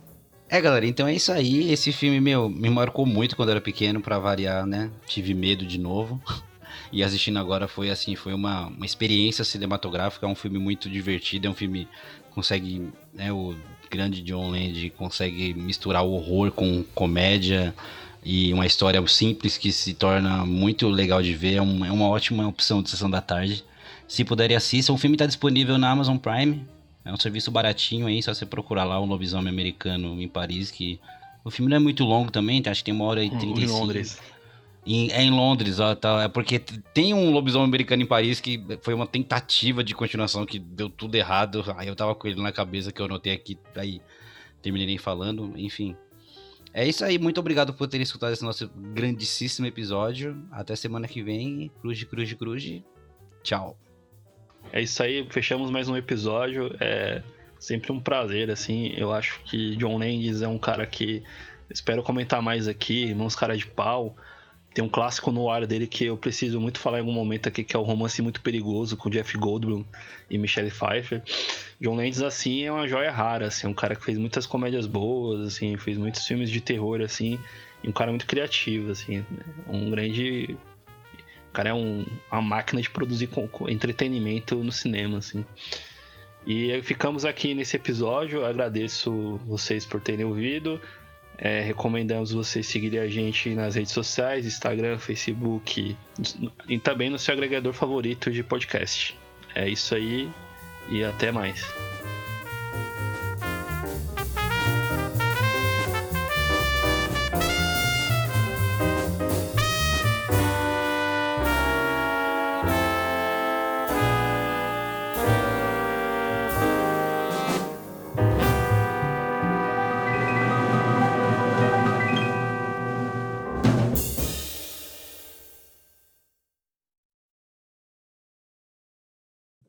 [0.49, 1.73] É, galera, então é isso aí.
[1.73, 4.91] Esse filme, meu, me marcou muito quando era pequeno, pra variar, né?
[5.07, 6.21] Tive medo de novo.
[6.93, 11.49] E assistindo agora foi assim, foi uma, uma experiência cinematográfica, é um filme muito divertido,
[11.49, 11.89] é um filme
[12.31, 13.57] consegue, né, o
[13.91, 17.75] grande John Land consegue misturar o horror com comédia
[18.25, 22.09] e uma história simples que se torna muito legal de ver, é, um- é uma
[22.09, 23.65] ótima opção de sessão da tarde.
[24.09, 26.67] Se puderem assistam, o filme está disponível na Amazon Prime,
[27.05, 30.99] é um serviço baratinho aí, só você procurar lá o Lobisomem Americano em Paris, que
[31.45, 32.71] o filme não é muito longo também, tá?
[32.71, 34.19] acho que tem uma hora e trinta Em Londres.
[34.87, 38.63] em- é em Londres, ó, tá, é porque tem um lobisomem americano em Paris que
[38.83, 41.65] foi uma tentativa de continuação que deu tudo errado.
[41.77, 44.01] Aí eu tava com ele na cabeça que eu anotei aqui, aí
[44.63, 45.95] terminei nem falando, enfim.
[46.77, 50.45] É isso aí, muito obrigado por terem escutado esse nosso grandíssimo episódio.
[50.51, 51.71] Até semana que vem.
[51.81, 52.83] Cruz, cruz, cruz.
[53.45, 53.79] Tchau.
[54.73, 56.75] É isso aí, fechamos mais um episódio.
[56.81, 57.23] É
[57.61, 58.93] sempre um prazer, assim.
[58.97, 61.23] Eu acho que John Landis é um cara que
[61.71, 64.17] espero comentar mais aqui, Irmãos Cara de Pau.
[64.75, 67.63] Tem um clássico no ar dele que eu preciso muito falar em algum momento aqui,
[67.63, 69.85] que é o Romance Muito Perigoso, com Jeff Goldblum
[70.29, 71.23] e Michelle Pfeiffer.
[71.85, 75.47] John Landis, assim, é uma joia rara, assim, um cara que fez muitas comédias boas,
[75.49, 77.39] assim, fez muitos filmes de terror, assim,
[77.83, 79.23] e um cara muito criativo, assim,
[79.69, 80.57] um grande
[81.51, 83.29] o cara é um- uma máquina de produzir
[83.69, 85.45] entretenimento no cinema, assim.
[86.47, 88.45] E ficamos aqui nesse episódio.
[88.45, 90.81] Agradeço vocês por terem ouvido.
[91.39, 95.97] É, recomendamos vocês seguirem a gente nas redes sociais, Instagram, Facebook
[96.69, 99.17] e também no seu agregador favorito de podcast.
[99.55, 100.29] É isso aí
[100.89, 101.65] e até mais.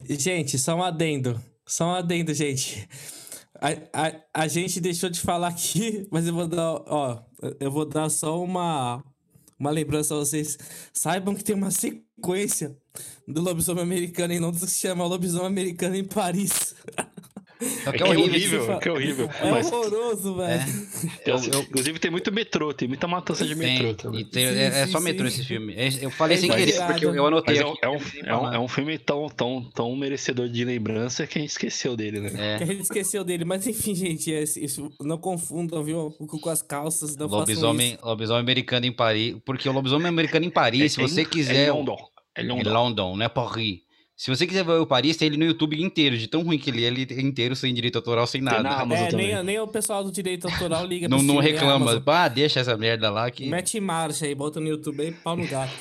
[0.07, 1.41] Gente, só um adendo.
[1.65, 2.87] Só um adendo, gente.
[3.59, 7.23] A, a, a gente deixou de falar aqui, mas eu vou dar, ó,
[7.59, 9.03] eu vou dar só uma,
[9.59, 10.57] uma lembrança a vocês.
[10.93, 12.77] Saibam que tem uma sequência
[13.27, 16.75] do lobisomem americano em Londres que se chama Lobisomem Americano em Paris.
[17.61, 18.73] É é que é horrível.
[18.73, 19.29] é que é horrível.
[19.41, 20.63] É Mas, horroroso, velho.
[21.25, 24.25] Eu- eu- inclusive tem muito metrô, tem muita matança de metrô Tem, também.
[24.25, 25.03] tem- Sim, é, é sim, só sim.
[25.05, 25.73] metrô esse filme.
[25.73, 27.79] É- Eu falei É sem querer, porque eu, eu anotei Mas é um, aqui.
[27.85, 27.95] é, um,
[28.25, 31.95] é, um, é um filme tão, tão, tão merecedor de lembrança que a gente esqueceu
[31.95, 32.31] dele, né?
[32.37, 32.57] É.
[32.57, 33.45] Que a gente esqueceu dele.
[33.45, 36.11] Mas enfim, gente, é- isso, não confundam, viu?
[36.11, 37.15] Com as calças.
[37.15, 39.35] Não façam Lobisomem, lobisomem americano em Paris.
[39.45, 41.67] Porque o lobisomem americano em Paris, se É você É quiser.
[41.69, 41.97] em London.
[42.37, 42.73] É London.
[42.73, 43.79] London, não é Paris.
[44.17, 46.17] Se você quiser ver o Paris, tem ele no YouTube inteiro.
[46.17, 48.69] De tão ruim que ele é, ele é inteiro, sem direito autoral, sem nada.
[48.79, 52.01] Amazon É, nem, nem o pessoal do direito autoral liga Não, pra não é reclama.
[52.05, 53.45] Ah, deixa essa merda lá que.
[53.47, 55.73] Mete em marcha aí, bota no YouTube aí, pau no gato.